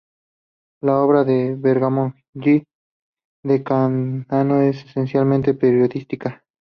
La 0.81 0.97
obra 0.97 1.23
de 1.23 1.53
Bernardo 1.55 2.15
G. 2.33 2.63
de 3.43 3.63
Candamo 3.63 4.55
es 4.61 4.83
esencialmente 4.85 5.53
periodística. 5.53 6.43